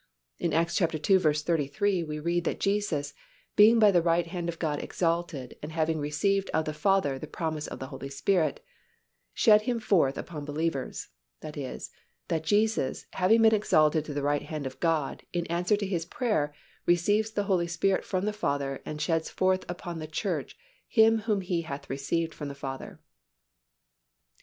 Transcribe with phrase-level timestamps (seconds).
[0.39, 0.87] In Acts ii.
[0.87, 3.13] 33 we read that Jesus
[3.55, 7.27] "Being by the right hand of God exalted and having received of the Father the
[7.27, 8.65] promise of the Holy Spirit,"
[9.31, 11.09] shed Him forth upon believers;
[11.41, 11.91] that is,
[12.29, 16.07] that Jesus, having been exalted to the right hand of God, in answer to His
[16.07, 16.51] prayer,
[16.87, 20.57] receives the Holy Spirit from the Father and sheds forth upon the Church
[20.87, 22.99] Him whom He hath received from the Father.